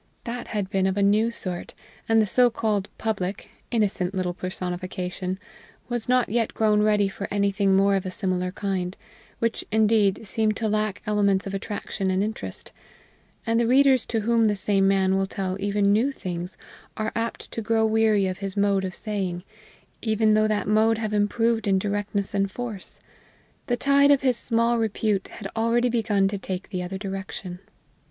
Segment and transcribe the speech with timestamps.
[0.23, 1.75] That had been of a new sort,
[2.09, 5.37] and the so called Public, innocent little personification,
[5.89, 8.97] was not yet grown ready for anything more of a similar kind,
[9.37, 12.71] which, indeed, seemed to lack elements of attraction and interest;
[13.45, 16.57] and the readers to whom the same man will tell even new things
[16.97, 19.43] are apt to grow weary of his mode of saying,
[20.01, 23.01] even though that mode have improved in directness and force;
[23.67, 27.59] the tide of his small repute had already begun to take the other direction.